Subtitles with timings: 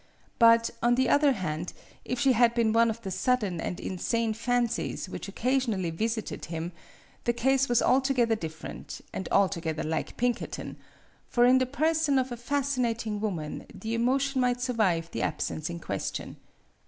[0.39, 4.33] But, on the other hand, if she had been one of the sudden and insane
[4.33, 6.71] fancies which occasionally visited him,
[7.25, 10.77] the case was altogether different, and altogether like Pinkerton;
[11.27, 15.79] for in the person of a fascinating woman the emotion might survive the absence in
[15.79, 16.37] question.